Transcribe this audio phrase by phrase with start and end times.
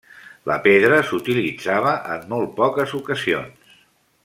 [0.51, 3.79] La pedra s'utilitzava en molt poques ocasions.